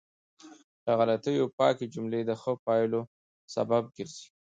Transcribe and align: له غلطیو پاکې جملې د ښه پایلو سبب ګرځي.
له 0.85 0.91
غلطیو 0.99 1.45
پاکې 1.57 1.85
جملې 1.93 2.21
د 2.25 2.31
ښه 2.41 2.53
پایلو 2.65 3.01
سبب 3.55 3.83
ګرځي. 3.97 4.25